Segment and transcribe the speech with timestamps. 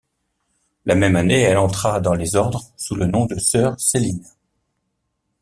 [0.85, 4.25] La même année, elle entra dans les ordres sous le nom de sœur Celine.